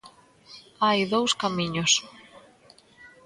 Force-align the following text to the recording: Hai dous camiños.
Hai 0.85 0.99
dous 1.13 1.31
camiños. 1.41 1.93